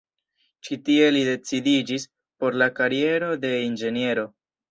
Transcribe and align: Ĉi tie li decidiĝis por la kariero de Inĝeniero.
Ĉi 0.67 0.77
tie 0.87 1.09
li 1.15 1.19
decidiĝis 1.27 2.07
por 2.43 2.57
la 2.63 2.67
kariero 2.79 3.31
de 3.47 3.55
Inĝeniero. 3.69 4.27